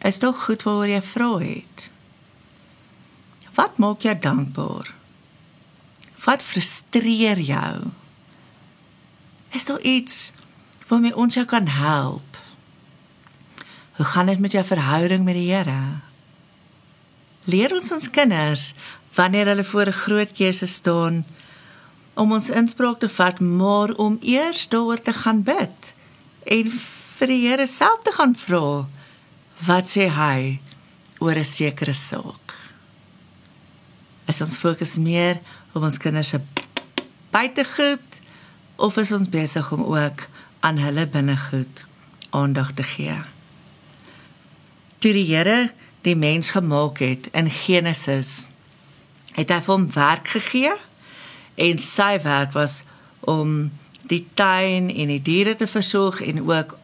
Is 0.00 0.18
dit 0.18 0.36
goed 0.36 0.64
waaroor 0.64 0.88
jy 0.88 1.02
vra 1.04 1.28
het? 1.42 1.84
Wat 3.54 3.76
maak 3.76 4.08
jou 4.08 4.16
dankbaar? 4.18 4.88
Wat 6.24 6.42
frustreer 6.42 7.40
jou? 7.44 7.92
Is 9.52 9.68
daar 9.68 9.80
iets 9.80 10.32
waarmee 10.88 11.16
ons 11.16 11.34
jou 11.34 11.46
kan 11.46 11.68
help? 11.68 12.40
Hoe 13.96 14.06
gaan 14.06 14.26
dit 14.26 14.38
met 14.38 14.52
jou 14.52 14.64
verhouding 14.64 15.24
met 15.24 15.34
die 15.34 15.52
Here? 15.52 16.00
Leer 17.44 17.76
ons 17.76 17.92
ons 17.92 18.10
kinders 18.10 18.72
wanneer 19.14 19.46
hulle 19.46 19.64
voor 19.64 19.86
'n 19.86 20.00
groot 20.04 20.32
keuse 20.32 20.66
staan 20.66 21.24
om 22.14 22.32
ons 22.32 22.50
inspraak 22.50 22.98
te 22.98 23.08
vat, 23.08 23.40
maar 23.40 23.90
om 23.90 24.18
eers 24.20 24.68
daaroor 24.68 25.02
te 25.02 25.12
gaan 25.12 25.42
bid 25.42 25.94
en 26.44 26.70
vir 27.18 27.26
die 27.26 27.48
Here 27.48 27.66
self 27.66 28.02
te 28.02 28.12
gaan 28.12 28.34
vra 28.34 28.86
wat 29.66 29.86
sê 29.88 30.08
hy 30.10 30.60
oor 31.18 31.36
'n 31.36 31.44
sekere 31.44 31.94
saak. 31.94 32.54
Is 34.26 34.40
ons 34.40 34.56
fokus 34.56 34.96
meer 34.96 35.40
op 35.72 35.82
ons 35.82 35.98
kinders 35.98 36.28
se 36.28 36.40
buitegoed 37.30 38.20
of 38.76 38.96
is 38.96 39.12
ons 39.12 39.28
besig 39.28 39.72
om 39.72 39.82
ook 39.82 40.26
aan 40.60 40.78
hulle 40.78 41.06
binnegoed 41.06 41.84
aandag 42.30 42.72
te 42.74 42.82
gee? 42.82 43.18
Toe 44.98 45.12
die 45.12 45.28
Here 45.34 45.72
die 46.02 46.16
mens 46.16 46.50
gemaak 46.50 46.98
het 46.98 47.28
in 47.32 47.50
Genesis 47.50 48.48
het 49.34 49.50
hy 49.50 49.60
hom 49.66 49.86
werk 49.94 50.30
gegee 50.36 50.74
en 51.54 51.80
sy 51.82 52.18
werk 52.22 52.54
was 52.54 52.82
om 53.20 53.72
die 54.10 54.22
tuin 54.34 54.90
en 54.92 55.10
die 55.10 55.22
diere 55.22 55.54
te 55.58 55.66
versorg 55.66 56.20
en 56.22 56.42
ook 56.44 56.76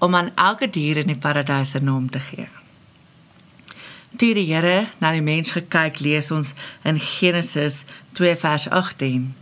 om 0.00 0.14
aan 0.16 0.32
elke 0.34 0.70
dier 0.70 1.02
in 1.02 1.12
die 1.12 1.18
paradys 1.18 1.74
'n 1.74 1.84
naam 1.84 2.10
te 2.10 2.20
gee. 2.20 2.48
Toe 4.16 4.34
die 4.34 4.54
Here 4.54 4.86
na 4.98 5.12
die 5.12 5.22
mens 5.22 5.50
gekyk, 5.50 6.00
lees 6.00 6.30
ons 6.30 6.52
in 6.82 6.98
Genesis 6.98 7.84
2 8.12 8.36
vers 8.36 8.68
18. 8.68 9.34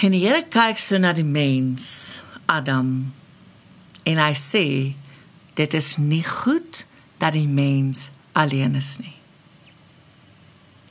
En 0.00 0.10
die 0.10 0.22
Here 0.26 0.44
kyk 0.48 0.78
so 0.78 0.98
na 0.98 1.12
die 1.12 1.24
mens, 1.24 2.12
Adam, 2.46 3.12
en 4.04 4.16
hy 4.16 4.32
sê 4.34 4.94
dit 5.54 5.74
is 5.74 5.96
nie 5.96 6.24
goed 6.24 6.84
dat 7.18 7.32
die 7.32 7.48
mens 7.48 8.10
alleen 8.32 8.74
is 8.74 8.96
nie. 8.98 9.16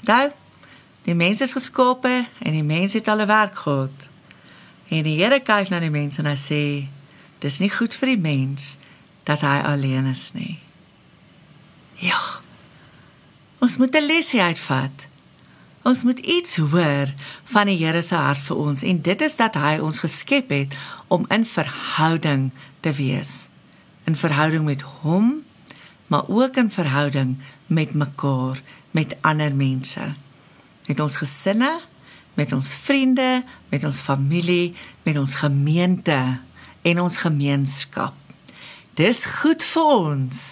Nou, 0.06 0.30
die 1.06 1.16
mens 1.16 1.42
is 1.42 1.56
geskape 1.56 2.26
en 2.40 2.52
die 2.54 2.64
mens 2.64 2.94
het 2.94 3.08
al 3.08 3.22
'n 3.22 3.26
werk 3.26 3.58
gehad. 3.58 4.08
En 4.88 5.04
die 5.04 5.18
Here 5.22 5.40
kyk 5.40 5.70
na 5.70 5.80
die 5.80 5.90
mens 5.90 6.18
en 6.18 6.26
hy 6.26 6.36
sê, 6.38 6.88
dis 7.40 7.58
nie 7.60 7.70
goed 7.70 7.94
vir 7.94 8.08
die 8.08 8.22
mens 8.22 8.78
dat 9.24 9.42
hy 9.42 9.62
alleen 9.66 10.06
is 10.06 10.30
nie. 10.34 10.60
Ja. 11.96 12.22
Ons 13.60 13.78
moet 13.78 13.96
'n 13.96 14.06
lesie 14.06 14.42
uitvat. 14.42 15.08
Ons 15.82 16.04
moet 16.04 16.20
iets 16.20 16.56
hoor 16.56 17.14
van 17.44 17.66
die 17.66 17.86
Here 17.86 18.02
se 18.02 18.16
hart 18.16 18.42
vir 18.42 18.58
ons 18.58 18.84
en 18.84 19.02
dit 19.02 19.22
is 19.22 19.36
dat 19.36 19.56
hy 19.56 19.78
ons 19.78 20.00
geskep 20.00 20.50
het 20.50 20.78
om 21.08 21.26
in 21.30 21.46
verhouding 21.46 22.52
te 22.80 22.92
wees. 22.92 23.48
In 24.04 24.16
verhouding 24.16 24.66
met 24.66 24.82
hom, 24.82 25.44
maar 26.08 26.24
ook 26.28 26.56
in 26.56 26.72
verhouding 26.72 27.38
met 27.66 27.94
mekaar 27.94 28.62
met 28.96 29.18
ander 29.28 29.52
mense. 29.56 30.04
Met 30.88 31.00
ons 31.04 31.18
gesinne, 31.20 31.72
met 32.40 32.52
ons 32.56 32.68
vriende, 32.88 33.44
met 33.70 33.84
ons 33.84 34.00
familie, 34.00 34.76
met 35.04 35.18
ons 35.20 35.34
gemeente 35.44 36.20
en 36.82 37.02
ons 37.02 37.18
gemeenskap. 37.18 38.16
Dis 38.96 39.26
goed 39.42 39.64
vir 39.64 39.92
ons 39.96 40.44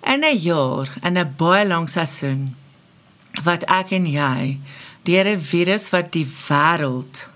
In 0.00 0.24
'n 0.24 0.36
jaar, 0.36 0.88
in 1.02 1.18
'n 1.18 1.34
baie 1.36 1.66
lang 1.66 1.88
seisoen 1.88 2.56
wat 3.44 3.62
ek 3.64 3.90
en 3.90 4.06
jy 4.06 4.58
deur 5.04 5.26
'n 5.28 5.40
virus 5.40 5.90
wat 5.90 6.12
die 6.12 6.26
wêreld 6.48 7.28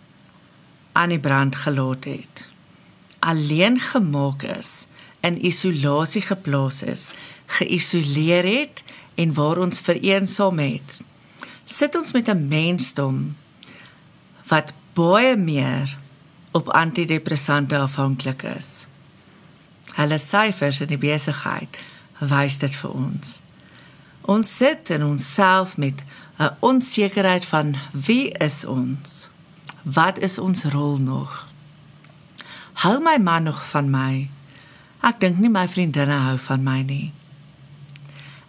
aan 0.93 1.09
die 1.09 1.19
brand 1.19 1.57
gelaat 1.57 2.05
het, 2.05 2.49
alleen 3.19 3.79
gemaak 3.81 4.43
is, 4.43 4.87
in 5.21 5.45
isolasie 5.45 6.23
geplaas 6.23 6.83
is, 6.83 7.11
geïsoleer 7.47 8.45
het 8.45 8.83
en 9.15 9.35
waar 9.35 9.59
ons 9.59 9.81
vereensaam 9.81 10.59
het. 10.59 11.01
Sit 11.65 11.95
ons 11.95 12.13
met 12.13 12.29
'n 12.29 12.49
mensdom 12.49 13.37
wat 14.49 14.73
baie 14.93 15.37
meer 15.37 15.99
op 16.51 16.69
antidepressante 16.69 17.79
afhanklik 17.79 18.43
is. 18.43 18.87
Hulle 19.95 20.19
syfers 20.19 20.81
in 20.81 20.89
die 20.89 20.99
besigheid 20.99 21.79
wys 22.19 22.59
dit 22.59 22.75
vir 22.75 22.91
ons. 22.91 23.41
Ons 24.21 24.57
sit 24.57 24.91
in 24.91 25.05
onsself 25.05 25.77
met 25.77 26.05
'n 26.39 26.57
onsekerheid 26.59 27.45
van 27.45 27.77
wie 27.93 28.31
is 28.31 28.65
ons? 28.65 29.29
Wat 29.83 30.19
is 30.19 30.39
ons 30.39 30.65
rol 30.65 30.97
nog? 30.97 31.49
Hou 32.73 33.01
my 33.03 33.19
man 33.19 33.43
nog 33.43 33.69
van 33.69 33.91
my? 33.91 34.31
Ek 35.01 35.21
dink 35.21 35.39
nie 35.39 35.51
my 35.51 35.69
vriendinne 35.69 36.17
hou 36.17 36.39
van 36.39 36.63
my 36.63 36.81
nie. 36.81 37.13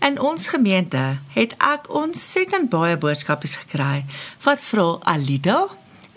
In 0.06 0.20
ons 0.22 0.48
gemeente 0.48 1.18
het 1.34 1.54
ek 1.58 1.88
ontsettend 1.90 2.70
baie 2.70 2.94
boodskappe 2.98 3.50
gekry 3.50 4.04
wat 4.46 4.62
vra 4.62 5.00
Alida, 5.02 5.64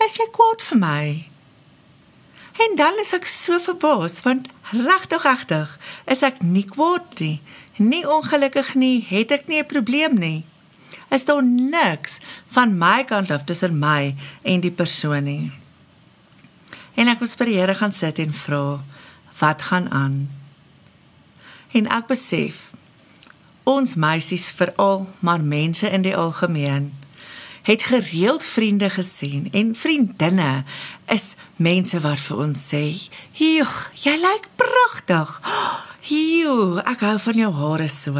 is 0.05 0.19
jy 0.19 0.27
kwaad 0.35 0.61
vir 0.61 0.77
my? 0.77 1.05
En 2.61 2.75
dan 2.77 2.99
is 3.01 3.15
ek 3.17 3.25
so 3.25 3.57
verbaas 3.63 4.19
want 4.27 4.51
regtig 4.75 5.25
regtig 5.25 5.73
is 6.05 6.21
ek 6.27 6.37
nie 6.45 6.67
kwaad 6.69 7.17
nie 7.23 7.39
nie 7.79 8.03
ongelukkig 8.05 8.75
nie, 8.75 9.05
het 9.09 9.31
ek 9.31 9.47
nie 9.47 9.59
'n 9.63 9.65
probleem 9.65 10.19
nie. 10.19 10.45
Is 11.09 11.25
daar 11.25 11.43
niks 11.43 12.19
van 12.47 12.77
my 12.77 13.03
kant 13.03 13.31
af 13.31 13.43
tussen 13.43 13.79
my 13.79 14.15
en 14.43 14.59
die 14.59 14.71
persoon 14.71 15.23
nie. 15.23 15.51
En 16.95 17.07
ek 17.07 17.19
moes 17.19 17.35
by 17.35 17.45
die 17.45 17.57
Here 17.57 17.75
gaan 17.75 17.91
sit 17.91 18.19
en 18.19 18.33
vra, 18.33 18.83
wat 19.39 19.61
gaan 19.61 19.89
aan? 19.89 20.29
En 21.71 21.87
ek 21.87 22.07
besef 22.07 22.68
ons 23.69 23.95
meisies 23.95 24.47
veral, 24.57 25.05
maar 25.19 25.41
mense 25.41 25.89
in 25.89 26.01
die 26.01 26.15
algemeen 26.17 26.89
het 27.69 27.83
gereeld 27.83 28.43
vriende 28.43 28.89
gesien 28.89 29.49
en 29.51 29.75
vriendinne 29.75 30.63
is 31.05 31.33
mense 31.55 31.99
wat 32.01 32.19
vir 32.19 32.37
ons 32.37 32.59
sê, 32.73 32.85
"Joeg, 33.31 33.91
jy 34.03 34.15
lyk 34.17 34.47
pragtig." 34.55 35.41
Hiu, 36.01 36.79
ek 36.79 36.99
hou 36.99 37.19
van 37.19 37.33
jou 37.33 37.51
hare 37.53 37.87
so. 37.87 38.13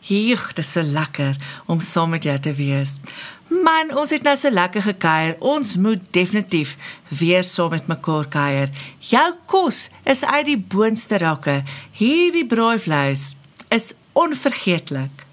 Hiu, 0.00 0.36
dit 0.36 0.58
is 0.58 0.72
so 0.72 0.82
lekker 0.82 1.36
om 1.66 1.80
saam 1.80 2.10
met 2.10 2.22
jou 2.22 2.38
te 2.38 2.52
wees. 2.52 3.00
Man, 3.48 3.96
ons 3.96 4.10
het 4.10 4.22
nou 4.22 4.36
so 4.36 4.50
lekker 4.50 4.82
gekuier. 4.82 5.36
Ons 5.40 5.76
moet 5.76 6.00
definitief 6.10 6.76
weer 7.08 7.44
saam 7.44 7.70
met 7.70 7.86
mekaar 7.86 8.28
kuier. 8.28 8.70
Jou 8.98 9.34
kos 9.46 9.88
is 10.04 10.24
uit 10.24 10.46
die 10.46 10.58
boonste 10.58 11.18
rakke. 11.18 11.62
Hierdie 11.92 12.46
braaivleis 12.46 13.34
is 13.68 13.92
onvergeetlik. 14.14 15.26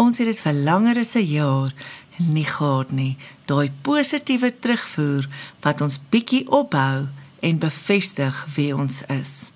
Ons 0.00 0.18
het 0.22 0.30
dit 0.30 0.40
vir 0.40 0.56
langer 0.66 1.02
as 1.02 1.14
'n 1.14 1.26
jaar 1.26 1.72
nie 2.18 2.44
gehad 2.44 2.90
nie. 2.90 3.16
Daai 3.44 3.70
positiewe 3.82 4.52
terugvoer 4.58 5.28
wat 5.60 5.80
ons 5.80 5.98
bietjie 6.10 6.48
opbou 6.48 7.08
en 7.40 7.58
bevestig 7.58 8.46
wie 8.54 8.76
ons 8.76 9.02
is. 9.08 9.52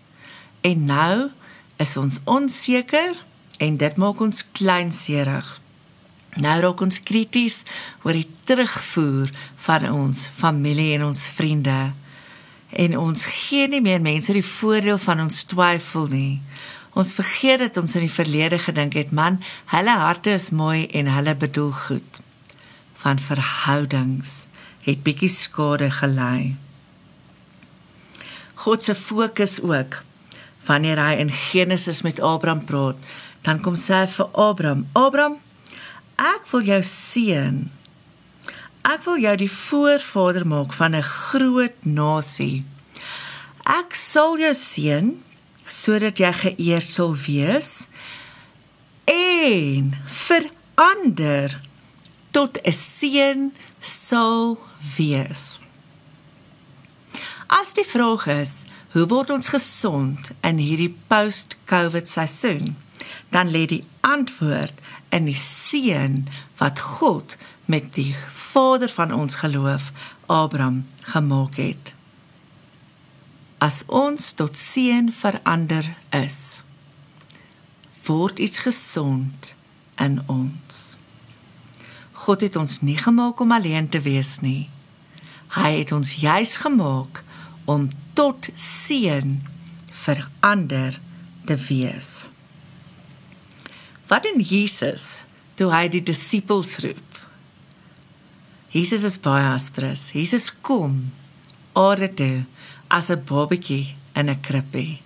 En 0.61 0.85
nou 0.85 1.31
is 1.77 1.97
ons 1.97 2.19
onseker 2.25 3.15
en 3.59 3.77
dit 3.77 3.97
maak 3.97 4.21
ons 4.21 4.45
kleinserig. 4.53 5.61
Nou 6.37 6.57
raak 6.61 6.81
ons 6.81 6.99
krities 7.03 7.63
oor 8.05 8.13
die 8.13 8.29
terugvoer 8.45 9.31
van 9.67 9.89
ons 9.93 10.27
familie 10.37 10.95
en 10.97 11.07
ons 11.09 11.23
vriende. 11.37 11.93
En 12.77 12.99
ons 12.99 13.25
gee 13.25 13.69
nie 13.69 13.81
meer 13.81 14.03
mense 14.05 14.33
die 14.33 14.45
voordeel 14.45 14.99
van 14.99 15.23
ons 15.25 15.45
twyfel 15.49 16.11
nie. 16.13 16.43
Ons 16.97 17.13
vergeet 17.13 17.61
dat 17.61 17.77
ons 17.77 17.93
in 17.99 18.07
die 18.07 18.13
verlede 18.13 18.57
gedink 18.63 18.95
het, 18.97 19.11
man, 19.13 19.37
hulle 19.69 19.97
harte 20.01 20.33
is 20.33 20.49
mooi 20.49 20.87
en 20.97 21.11
hulle 21.13 21.35
bedoel 21.37 21.75
goed. 21.77 22.21
Van 23.03 23.21
verhoudings 23.21 24.47
het 24.87 25.03
bietjie 25.05 25.29
skade 25.29 25.91
gelei. 25.93 26.55
God 28.65 28.83
se 28.83 28.95
fokus 28.97 29.59
ook 29.61 30.01
wanneer 30.67 30.99
hy 30.99 31.19
in 31.21 31.31
Genesis 31.31 32.01
met 32.03 32.21
Abraham 32.25 32.65
praat, 32.65 33.03
dan 33.45 33.61
kom 33.63 33.77
sê 33.79 34.01
hy 34.01 34.09
vir 34.17 34.33
Abraham: 34.33 34.87
"Abraham, 34.97 35.37
ek 36.17 36.49
wil 36.51 36.65
jou 36.65 36.81
seën. 36.83 37.69
Ek 38.83 39.05
wil 39.05 39.19
jou 39.19 39.37
die 39.37 39.51
voorvader 39.51 40.47
maak 40.47 40.73
van 40.73 40.95
'n 40.97 41.03
groot 41.03 41.77
nasie. 41.85 42.65
Ek 43.67 43.95
sal 43.95 44.39
jou 44.39 44.55
seën 44.55 45.26
sodat 45.69 46.19
jy 46.19 46.33
geëer 46.33 46.83
sal 46.83 47.15
wees 47.27 47.89
en 49.05 49.95
verander 50.07 51.61
tot 52.31 52.59
'n 52.65 52.73
seën 52.73 53.53
sal 53.81 54.59
wees." 54.97 55.59
As 57.49 57.73
die 57.73 57.87
vraag 57.87 58.27
is, 58.27 58.67
Hoe 58.97 59.05
word 59.07 59.29
ons 59.29 59.51
gesond 59.53 60.31
in 60.41 60.57
hierdie 60.57 60.95
post-COVID 61.11 62.07
seisoen? 62.09 62.79
Dan 63.29 63.51
lê 63.53 63.67
die 63.69 63.83
antwoord 64.01 64.73
in 65.13 65.27
die 65.29 65.37
seën 65.37 66.23
wat 66.57 66.81
God 66.81 67.35
met 67.69 67.91
die 67.93 68.15
vader 68.33 68.89
van 68.89 69.13
ons 69.13 69.37
geloof, 69.43 69.91
Abraham, 70.33 70.87
gemaak 71.13 71.61
het. 71.61 71.93
As 73.59 73.83
ons 73.89 74.33
tot 74.37 74.57
seën 74.57 75.09
verander 75.13 75.89
is, 76.13 76.61
word 78.05 78.39
iets 78.39 78.61
gesond 78.67 79.55
in 79.97 80.21
ons. 80.29 80.83
God 82.27 82.45
het 82.45 82.57
ons 82.61 82.81
nie 82.85 82.99
gemaak 83.01 83.41
om 83.41 83.55
alleen 83.57 83.89
te 83.89 84.03
wees 84.05 84.39
nie. 84.45 84.69
Hy 85.57 85.73
het 85.81 85.93
ons 85.97 86.13
juis 86.21 86.57
gemaak 86.61 87.23
om 87.65 87.89
tot 88.19 88.49
seën 88.61 89.39
vir 90.05 90.25
ander 90.45 91.01
te 91.49 91.57
wees. 91.69 92.27
Wat 94.07 94.23
doen 94.27 94.43
Jesus 94.45 95.25
toe 95.57 95.73
hy 95.73 95.87
die 95.91 96.05
disippels 96.05 96.77
roep? 96.85 97.23
Jesus 98.77 99.07
is 99.09 99.17
baie 99.23 99.49
aspres. 99.55 100.11
Jesus 100.13 100.51
kom 100.61 101.07
aarde 101.77 102.09
toe 102.19 102.45
as 102.89 103.11
'n 103.11 103.25
babatjie 103.25 103.95
in 104.15 104.29
'n 104.31 104.41
krippie. 104.41 105.01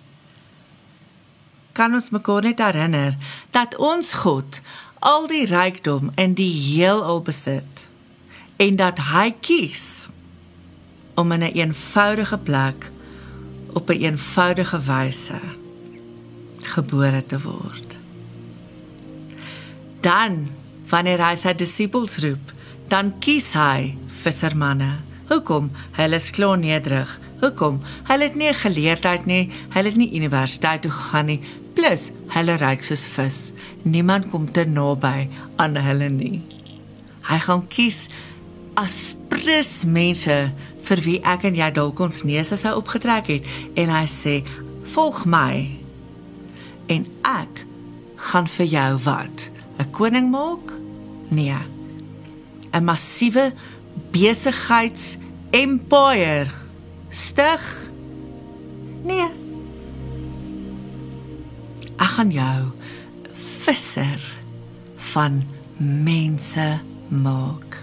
Kan 1.71 1.93
ons 1.93 2.09
mekaar 2.09 2.41
net 2.41 2.59
herinner 2.59 3.15
dat 3.51 3.77
ons 3.77 4.13
God 4.13 4.61
al 4.99 5.27
die 5.27 5.45
rykdom 5.45 6.11
in 6.15 6.33
die 6.33 6.53
heelal 6.53 7.21
besit 7.21 7.87
en 8.57 8.75
dat 8.75 8.99
hy 8.99 9.33
kies 9.39 10.09
om 11.15 11.31
in 11.31 11.43
'n 11.43 11.53
eenvoudige 11.53 12.37
plek 12.37 12.91
op 13.73 13.89
'n 13.89 14.01
eenvoudige 14.01 14.79
wyse 14.81 15.39
gebore 16.61 17.25
te 17.25 17.41
word. 17.41 17.95
Dan 20.01 20.49
wanneer 20.89 21.21
hy 21.27 21.35
sy 21.35 21.53
disippels 21.53 22.17
roep, 22.17 22.51
dan 22.87 23.13
kies 23.19 23.53
hy 23.53 23.95
vissermanne. 24.23 24.99
Hoekom? 25.31 25.69
Hulle 25.95 26.17
is 26.19 26.27
klaar 26.35 26.57
nederig. 26.59 27.11
Hoekom? 27.39 27.77
Hulle 28.03 28.23
het 28.27 28.35
nie 28.35 28.49
'n 28.49 28.53
geleerdheid 28.53 29.25
nie, 29.25 29.49
hulle 29.69 29.87
het 29.87 29.95
nie 29.95 30.15
universiteit 30.15 30.81
toe 30.81 30.91
gegaan 30.91 31.25
nie. 31.25 31.39
Plus, 31.73 32.11
hulle 32.27 32.55
ryk 32.55 32.83
soos 32.83 33.05
vis. 33.05 33.51
Niemand 33.83 34.29
kom 34.29 34.51
te 34.51 34.65
naby 34.65 35.29
aan 35.55 35.75
hulle 35.75 36.09
nie. 36.09 36.41
Hy 37.21 37.37
gaan 37.39 37.67
kies 37.67 38.09
aspres 38.73 39.83
mense 39.85 40.51
vir 40.83 41.01
wie 41.01 41.19
ek 41.23 41.43
en 41.43 41.55
jy 41.55 41.71
dalk 41.71 41.99
ons 41.99 42.23
neuse 42.23 42.57
sou 42.57 42.75
opgetrek 42.75 43.27
het 43.27 43.45
en 43.75 43.89
hy 43.89 44.05
sê 44.05 44.43
volg 44.93 45.25
my 45.25 45.79
en 46.87 47.05
ek 47.23 47.65
gaan 48.15 48.47
vir 48.47 48.65
jou 48.65 48.97
wat 49.05 49.49
'n 49.79 49.91
koning 49.91 50.29
maak 50.31 50.73
nee 51.29 51.55
'n 52.73 52.83
massiewe 52.83 53.53
besigheids 54.11 55.17
empire. 55.51 56.47
Stig. 57.09 57.63
Nee. 59.03 59.27
Ek 62.01 62.13
gaan 62.15 62.31
jou 62.33 62.71
visser 63.61 64.21
van 65.11 65.43
mense 65.77 66.79
maak. 67.07 67.77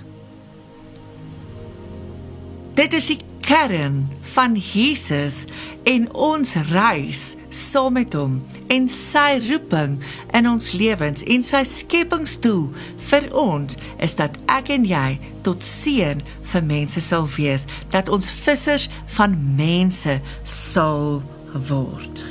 Dit 2.78 2.94
is 2.94 3.10
die 3.10 3.20
kern 3.42 4.06
van 4.34 4.54
Jesus 4.54 5.44
en 5.88 6.08
ons 6.14 6.54
reis 6.70 7.34
saam 7.54 7.96
met 7.96 8.14
hom 8.16 8.38
en 8.72 8.88
sy 8.92 9.38
roeping 9.48 9.96
in 10.36 10.48
ons 10.50 10.70
lewens 10.76 11.24
en 11.24 11.44
sy 11.44 11.62
skepingsdoel 11.68 12.66
vir 13.10 13.28
ons 13.36 13.78
is 14.04 14.16
dat 14.18 14.36
ek 14.52 14.72
en 14.74 14.86
jy 14.88 15.18
tot 15.46 15.64
seën 15.64 16.20
vir 16.52 16.66
mense 16.68 17.00
sal 17.04 17.28
wees 17.36 17.66
dat 17.94 18.10
ons 18.12 18.28
vissers 18.44 18.88
van 19.16 19.36
mense 19.58 20.18
sal 20.44 21.22
word. 21.70 22.24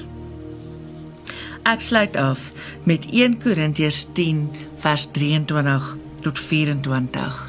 Ek 1.68 1.82
sluit 1.84 2.16
af 2.16 2.46
met 2.88 3.10
1 3.12 3.42
Korintiërs 3.44 4.06
10 4.16 4.46
vers 4.84 5.08
23 5.18 5.90
tot 6.24 6.40
24. 6.40 7.42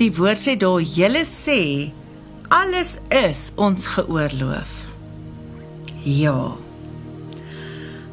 Die 0.00 0.12
woord 0.16 0.40
sê 0.40 0.56
daar: 0.56 0.80
"Julle 0.80 1.24
sê 1.24 1.92
alles 2.48 2.98
is 3.08 3.50
ons 3.56 3.86
geoorloof." 3.86 4.79
Ja. 6.02 6.52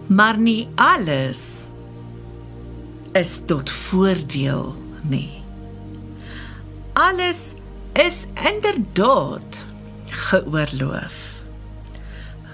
Maar 0.08 0.38
nie 0.38 0.68
alles 0.76 1.68
is 3.12 3.40
tot 3.46 3.70
voordeel 3.70 4.76
nie. 5.02 5.42
Alles 6.94 7.54
is 7.94 8.26
inderdaad 8.54 9.58
geoorloof. 10.10 11.16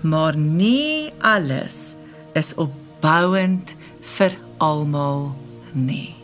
Maar 0.01 0.37
nie 0.37 1.11
alles 1.19 1.95
is 2.33 2.53
opbouend 2.55 3.75
vir 4.17 4.37
almal 4.57 5.35
nie. 5.71 6.15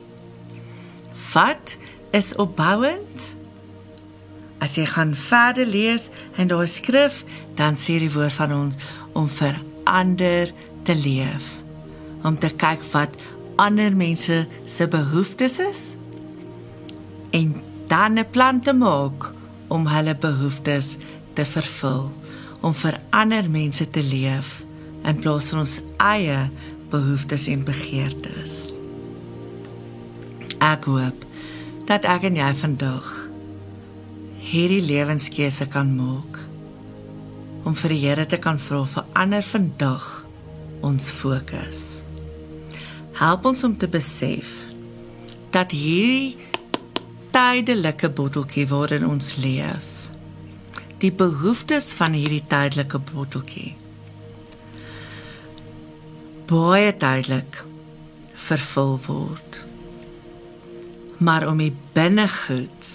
Wat 1.34 1.78
is 2.12 2.34
opbouend? 2.36 3.36
As 4.60 4.76
jy 4.76 4.86
gaan 4.92 5.14
verder 5.16 5.66
lees 5.66 6.10
en 6.36 6.50
daar 6.52 6.68
skryf, 6.68 7.24
dan 7.56 7.78
sê 7.80 8.00
die 8.02 8.12
woord 8.12 8.36
van 8.36 8.54
ons 8.56 8.80
om 9.14 9.30
vir 9.30 9.60
ander 9.84 10.52
te 10.84 10.96
leef. 10.96 11.48
Om 12.24 12.38
te 12.38 12.50
kyk 12.50 12.84
wat 12.92 13.16
ander 13.60 13.96
mense 13.96 14.46
se 14.66 14.88
behoeftes 14.88 15.60
is 15.60 15.82
en 17.32 17.62
dan 17.88 18.20
'n 18.20 18.30
plan 18.32 18.62
te 18.62 18.74
maak 18.74 19.34
om 19.68 19.88
hulle 19.88 20.16
behoeftes 20.16 20.98
te 21.34 21.46
vervul, 21.46 22.12
om 22.62 22.74
vir 22.74 23.00
ander 23.10 23.50
mense 23.50 23.90
te 23.90 24.04
leef 24.04 24.66
in 25.04 25.20
plaas 25.20 25.50
van 25.50 25.60
ons 25.60 25.80
eie 25.98 26.50
behoeftes 26.90 27.48
en 27.48 27.64
begeertes. 27.64 28.74
Ek 30.60 30.84
hoop 30.84 31.26
dat 31.86 32.06
ek 32.06 32.24
en 32.24 32.36
jy 32.36 32.54
vandag 32.54 33.30
hierdie 34.50 34.82
lewenskeuse 34.82 35.66
kan 35.70 35.94
maak 35.96 36.39
om 37.64 37.76
vir 37.76 37.96
die 37.96 38.02
Here 38.04 38.26
te 38.26 38.40
kan 38.42 38.60
vra 38.60 38.84
vir 38.86 39.10
ander 39.14 39.44
vandag 39.46 40.08
ons 40.86 41.10
fokus. 41.10 41.82
Help 43.20 43.50
ons 43.52 43.64
om 43.68 43.76
te 43.76 43.90
besef 43.92 44.52
dat 45.52 45.74
hierdie 45.76 46.38
tydelike 47.36 48.10
botteltjie 48.16 48.68
waarin 48.70 49.06
ons 49.08 49.36
leef, 49.42 49.90
die 51.04 51.12
behoeftes 51.12 51.92
van 52.00 52.16
hierdie 52.18 52.46
tydelike 52.48 53.02
botteltjie 53.12 53.76
baie 56.50 56.90
tydelik 56.98 57.60
vervul 58.34 58.96
word. 59.06 59.60
Maar 61.22 61.46
om 61.52 61.60
die 61.62 61.74
binnegoed 61.94 62.94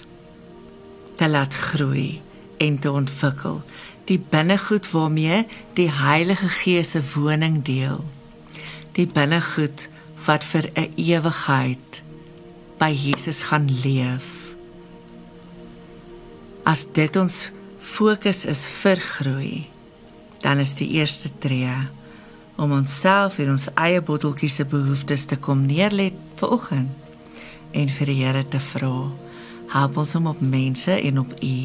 te 1.15 1.29
laat 1.29 1.55
groei 1.55 2.19
en 2.59 2.79
te 2.79 2.91
ontwikkel. 2.91 3.61
Die 4.05 4.19
binnegoed 4.19 4.91
waarmee 4.91 5.45
die 5.73 5.89
Heilige 5.91 6.47
Gees 6.47 6.91
se 6.93 7.01
woning 7.13 7.63
deel. 7.65 8.03
Die 8.93 9.07
binnegoed 9.07 9.87
wat 10.25 10.43
vir 10.43 10.69
'n 10.73 10.93
ewigheid 10.95 12.03
by 12.77 12.91
Jesus 12.91 13.43
gaan 13.43 13.67
leef. 13.83 14.27
As 16.63 16.85
dit 16.93 17.15
ons 17.15 17.51
fokus 17.79 18.45
is 18.45 18.65
vir 18.81 18.95
groei, 18.97 19.67
dan 20.41 20.59
is 20.59 20.75
die 20.75 20.89
eerste 20.89 21.29
tree 21.39 21.87
om 22.55 22.71
onsself 22.71 23.39
en 23.39 23.49
ons 23.49 23.67
eie 23.75 24.01
botteltjies 24.01 24.55
se 24.55 24.65
behoeftes 24.65 25.25
te 25.25 25.35
kom 25.35 25.65
neerlê 25.67 26.11
vir 26.39 26.49
oggend 26.49 26.91
en 27.75 27.89
vir 27.89 28.11
die 28.11 28.19
Here 28.23 28.43
te 28.47 28.59
vra 28.71 29.11
help 29.75 29.97
ons 29.97 30.15
om 30.15 30.31
op 30.31 30.41
mense 30.41 30.91
en 30.91 31.19
op 31.19 31.31
U 31.41 31.55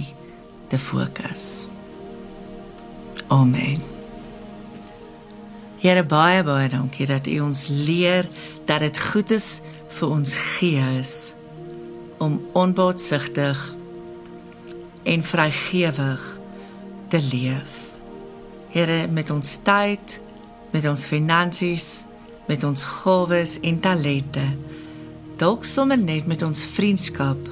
te 0.69 0.79
fokus. 0.79 1.70
Amen. 3.31 3.79
Here 5.79 6.03
baie 6.05 6.43
baie 6.43 6.69
dankie 6.69 7.07
dat 7.07 7.29
U 7.31 7.37
ons 7.47 7.69
leer 7.71 8.27
dat 8.67 8.83
dit 8.83 8.97
goed 8.99 9.31
is 9.31 9.61
vir 9.99 10.11
ons 10.11 10.33
gees 10.59 11.13
om 12.19 12.41
onbaatsigtig 12.59 13.61
en 15.03 15.23
vrygewig 15.25 16.25
te 17.09 17.21
leef. 17.31 17.77
Here 18.75 19.07
met 19.09 19.31
ons 19.31 19.59
tyd, 19.63 20.19
met 20.75 20.87
ons 20.91 21.07
finansies, 21.07 21.89
met 22.51 22.67
ons 22.67 22.83
gawes 22.83 23.57
en 23.63 23.81
talente, 23.81 24.47
dalk 25.39 25.65
sommer 25.65 25.99
net 25.99 26.27
met 26.27 26.43
ons 26.43 26.65
vriendskap 26.75 27.47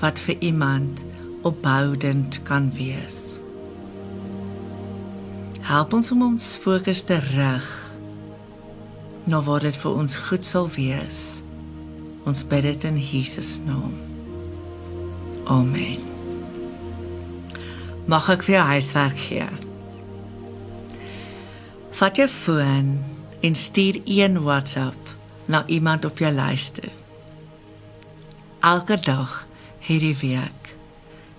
wat 0.00 0.22
vir 0.22 0.38
iemand 0.52 1.04
opbouend 1.42 2.40
kan 2.46 2.70
wees. 2.78 3.29
Help 5.70 5.92
ons 5.94 6.08
om 6.10 6.22
ons 6.26 6.44
fokus 6.58 7.04
te 7.06 7.14
rig 7.22 7.66
na 9.30 9.38
wat 9.46 9.62
dit 9.62 9.76
vir 9.78 9.98
ons 10.00 10.16
goed 10.26 10.42
sal 10.42 10.66
wees. 10.74 11.18
Ons 12.26 12.40
bid 12.50 12.66
dit 12.66 12.86
in 12.88 12.98
Jesus 12.98 13.52
naam. 13.62 13.92
Amen. 15.46 16.02
Mag 18.10 18.26
ek 18.34 18.42
vir 18.48 18.56
jou 18.56 18.64
huiswerk 18.72 19.22
gee. 19.28 19.46
Vat 22.02 22.18
jou 22.18 22.26
foon 22.34 22.92
en 23.46 23.62
stuur 23.62 24.02
een 24.10 24.42
WhatsApp 24.42 25.14
na 25.46 25.62
iemand 25.70 26.04
op 26.04 26.18
jou 26.18 26.34
lys 26.34 26.66
toe. 26.74 26.90
Elke 28.58 28.98
dag 28.98 29.44
hierdie 29.86 30.16
week. 30.18 30.74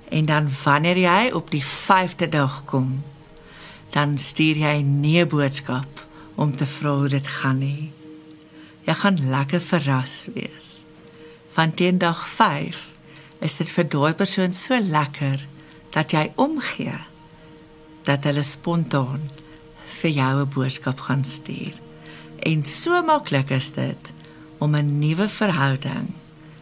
En 0.08 0.32
dan 0.32 0.48
wanneer 0.64 1.04
jy 1.04 1.32
op 1.36 1.52
die 1.52 1.66
5de 1.68 2.32
dag 2.32 2.62
kom, 2.72 3.02
dan 3.92 4.18
stuur 4.18 4.58
jy 4.58 4.76
'n 4.82 5.00
nuwe 5.02 5.26
boodskap 5.26 6.06
om 6.36 6.56
te 6.56 6.66
vra 6.66 6.96
hoe 6.96 7.10
dit 7.10 7.28
gaan 7.28 7.60
nie. 7.60 7.92
Jy 8.88 8.94
gaan 8.94 9.30
lekker 9.30 9.62
verras 9.62 10.28
wees. 10.34 10.84
Van 11.48 11.74
teen 11.74 11.98
dag 11.98 12.28
5 12.28 12.90
is 13.40 13.58
dit 13.58 13.70
vir 13.70 13.88
daai 13.90 14.14
persoon 14.14 14.54
so 14.54 14.80
lekker 14.80 15.44
dat 15.92 16.12
jy 16.12 16.32
omgee 16.36 17.00
dat 18.08 18.24
hulle 18.24 18.44
spontaan 18.44 19.30
vir 20.00 20.12
jou 20.12 20.42
'n 20.42 20.50
boodskap 20.50 21.00
gaan 21.00 21.24
stuur. 21.24 21.74
En 22.40 22.66
so 22.66 23.02
maklik 23.04 23.50
is 23.50 23.72
dit 23.72 24.12
om 24.58 24.76
'n 24.76 25.00
nuwe 25.00 25.30
verhouding 25.30 26.14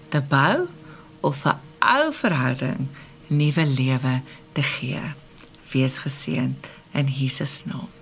te 0.09 0.21
bou 0.21 0.67
of 1.21 1.45
'n 1.45 1.59
ou 1.79 2.13
verhouding 2.13 2.87
nuwe 3.27 3.65
lewe 3.65 4.21
te 4.51 4.63
gee. 4.63 5.01
Wees 5.71 5.97
geseënd 5.97 6.78
in 6.93 7.07
Jesus 7.07 7.63
naam. 7.65 7.98